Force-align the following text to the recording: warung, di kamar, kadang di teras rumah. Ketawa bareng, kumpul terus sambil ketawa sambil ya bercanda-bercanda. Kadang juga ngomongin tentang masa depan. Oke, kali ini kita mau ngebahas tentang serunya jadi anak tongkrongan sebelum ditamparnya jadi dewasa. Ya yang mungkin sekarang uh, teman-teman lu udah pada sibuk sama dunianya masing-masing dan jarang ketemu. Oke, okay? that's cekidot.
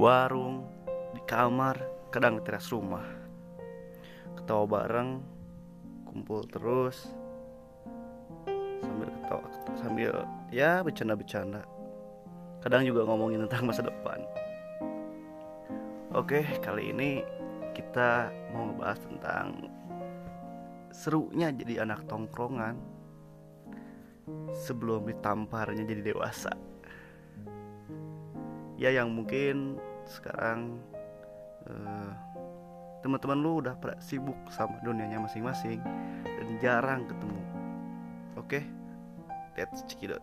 warung, 0.00 0.64
di 1.12 1.20
kamar, 1.28 1.76
kadang 2.08 2.40
di 2.40 2.42
teras 2.48 2.72
rumah. 2.72 3.04
Ketawa 4.32 4.64
bareng, 4.64 5.20
kumpul 6.08 6.40
terus 6.48 7.12
sambil 8.80 9.12
ketawa 9.12 9.46
sambil 9.76 10.12
ya 10.48 10.80
bercanda-bercanda. 10.80 11.68
Kadang 12.64 12.88
juga 12.88 13.04
ngomongin 13.04 13.44
tentang 13.44 13.68
masa 13.68 13.84
depan. 13.84 14.24
Oke, 16.16 16.48
kali 16.64 16.96
ini 16.96 17.20
kita 17.76 18.32
mau 18.56 18.72
ngebahas 18.72 19.00
tentang 19.04 19.68
serunya 20.96 21.52
jadi 21.52 21.84
anak 21.84 22.08
tongkrongan 22.08 22.80
sebelum 24.64 25.04
ditamparnya 25.04 25.84
jadi 25.84 26.16
dewasa. 26.16 26.56
Ya 28.80 28.96
yang 28.96 29.12
mungkin 29.12 29.76
sekarang 30.10 30.82
uh, 31.70 32.12
teman-teman 33.00 33.38
lu 33.40 33.64
udah 33.64 33.78
pada 33.80 33.96
sibuk 34.02 34.36
sama 34.52 34.76
dunianya 34.84 35.22
masing-masing 35.22 35.80
dan 36.26 36.48
jarang 36.60 37.08
ketemu. 37.08 37.42
Oke, 38.36 38.60
okay? 38.60 38.64
that's 39.56 39.86
cekidot. 39.88 40.20